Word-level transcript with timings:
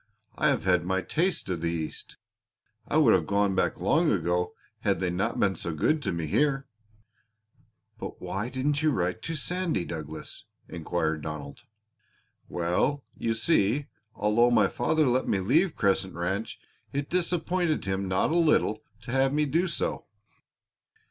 I 0.35 0.47
have 0.47 0.65
had 0.65 0.83
my 0.83 1.03
taste 1.03 1.47
of 1.49 1.61
the 1.61 1.69
East! 1.69 2.17
I 2.87 2.97
would 2.97 3.13
have 3.13 3.27
gone 3.27 3.53
back 3.53 3.79
long 3.79 4.11
ago 4.11 4.55
had 4.79 4.99
they 4.99 5.11
not 5.11 5.39
been 5.39 5.55
so 5.55 5.75
good 5.75 6.01
to 6.01 6.11
me 6.11 6.25
here." 6.25 6.65
"But 7.99 8.19
why 8.19 8.49
didn't 8.49 8.81
you 8.81 8.89
write 8.89 9.21
to 9.21 9.35
Sandy, 9.35 9.85
Douglas?" 9.85 10.45
inquired 10.67 11.21
Donald. 11.21 11.67
"Well, 12.49 13.03
you 13.15 13.35
see, 13.35 13.89
although 14.15 14.49
my 14.49 14.67
father 14.67 15.05
let 15.05 15.27
me 15.27 15.39
leave 15.39 15.75
Crescent 15.75 16.15
Ranch 16.15 16.57
it 16.91 17.07
disappointed 17.11 17.85
him 17.85 18.07
not 18.07 18.31
a 18.31 18.35
little 18.35 18.81
to 19.01 19.11
have 19.11 19.31
me 19.31 19.45
do 19.45 19.67
so. 19.67 20.07